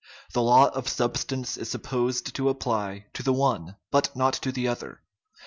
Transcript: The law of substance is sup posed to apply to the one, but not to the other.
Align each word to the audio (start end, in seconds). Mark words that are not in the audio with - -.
The 0.33 0.41
law 0.41 0.69
of 0.69 0.87
substance 0.87 1.57
is 1.57 1.69
sup 1.69 1.83
posed 1.83 2.33
to 2.33 2.49
apply 2.49 3.05
to 3.13 3.21
the 3.21 3.33
one, 3.33 3.75
but 3.91 4.15
not 4.15 4.33
to 4.33 4.51
the 4.51 4.67
other. 4.67 5.03